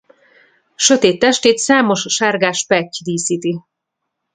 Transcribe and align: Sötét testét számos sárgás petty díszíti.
Sötét 0.75 1.19
testét 1.19 1.57
számos 1.57 2.05
sárgás 2.09 2.65
petty 2.65 3.03
díszíti. 3.03 3.61